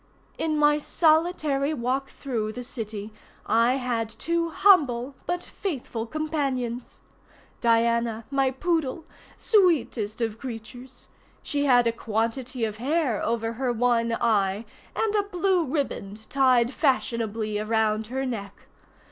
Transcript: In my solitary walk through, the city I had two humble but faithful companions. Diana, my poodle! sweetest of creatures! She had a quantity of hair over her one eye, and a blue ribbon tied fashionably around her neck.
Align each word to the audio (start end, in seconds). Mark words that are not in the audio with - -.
In 0.39 0.57
my 0.57 0.79
solitary 0.79 1.75
walk 1.75 2.09
through, 2.09 2.53
the 2.53 2.63
city 2.63 3.13
I 3.45 3.73
had 3.75 4.09
two 4.09 4.49
humble 4.49 5.13
but 5.27 5.43
faithful 5.43 6.07
companions. 6.07 7.01
Diana, 7.59 8.25
my 8.31 8.49
poodle! 8.49 9.05
sweetest 9.37 10.19
of 10.19 10.39
creatures! 10.39 11.05
She 11.43 11.65
had 11.65 11.85
a 11.85 11.91
quantity 11.91 12.65
of 12.65 12.77
hair 12.77 13.23
over 13.23 13.53
her 13.53 13.71
one 13.71 14.17
eye, 14.19 14.65
and 14.95 15.13
a 15.13 15.21
blue 15.21 15.65
ribbon 15.65 16.17
tied 16.29 16.73
fashionably 16.73 17.59
around 17.59 18.07
her 18.07 18.25
neck. 18.25 18.65